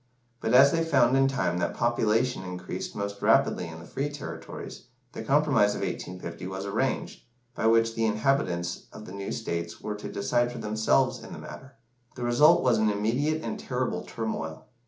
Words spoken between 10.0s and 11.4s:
decide for themselves in the